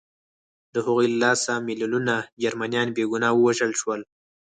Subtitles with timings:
[0.73, 4.01] د هغوی له لاسه میلیونونه جرمنان بې ګناه ووژل شول